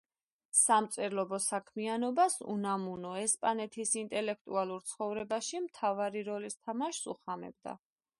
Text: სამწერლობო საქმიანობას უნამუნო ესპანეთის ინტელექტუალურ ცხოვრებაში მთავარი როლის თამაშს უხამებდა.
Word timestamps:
სამწერლობო 0.59 1.37
საქმიანობას 1.47 2.37
უნამუნო 2.53 3.11
ესპანეთის 3.25 3.91
ინტელექტუალურ 4.03 4.81
ცხოვრებაში 4.93 5.61
მთავარი 5.67 6.25
როლის 6.31 6.59
თამაშს 6.65 7.11
უხამებდა. 7.15 7.77